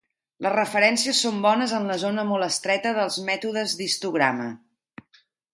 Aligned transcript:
Les 0.43 0.53
referències 0.53 1.19
són 1.25 1.41
bones 1.43 1.75
en 1.79 1.85
la 1.91 1.99
zona 2.05 2.25
molt 2.31 2.47
estreta 2.47 2.97
dels 3.01 3.21
mètodes 3.29 3.79
d'histograma. 3.83 4.53